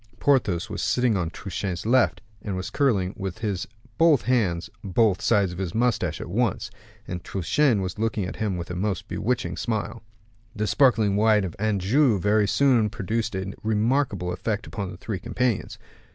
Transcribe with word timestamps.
Porthos 0.19 0.67
was 0.67 0.81
sitting 0.81 1.15
on 1.15 1.29
Truchen's 1.29 1.85
left, 1.85 2.21
and 2.41 2.55
was 2.55 2.71
curling 2.71 3.13
with 3.15 3.35
both 3.99 4.21
his 4.23 4.27
hands 4.27 4.67
both 4.83 5.21
sides 5.21 5.51
of 5.51 5.59
his 5.59 5.75
mustache 5.75 6.19
at 6.19 6.27
once, 6.27 6.71
and 7.07 7.23
Truchen 7.23 7.83
was 7.83 7.99
looking 7.99 8.25
at 8.25 8.37
him 8.37 8.57
with 8.57 8.71
a 8.71 8.75
most 8.75 9.07
bewitching 9.07 9.57
smile. 9.57 10.01
The 10.55 10.65
sparkling 10.65 11.17
wine 11.17 11.43
of 11.43 11.55
Anjou 11.59 12.17
very 12.17 12.47
soon 12.47 12.89
produced 12.89 13.35
a 13.35 13.53
remarkable 13.61 14.33
effect 14.33 14.65
upon 14.65 14.89
the 14.89 14.97
three 14.97 15.19
companions. 15.19 15.77